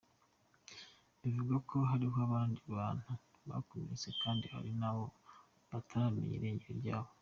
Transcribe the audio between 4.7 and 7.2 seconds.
n'abo bataramenya irengero ryabo.